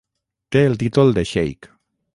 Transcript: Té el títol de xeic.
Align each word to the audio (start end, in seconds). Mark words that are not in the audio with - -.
Té 0.55 0.63
el 0.69 0.79
títol 0.85 1.15
de 1.19 1.27
xeic. 1.35 1.73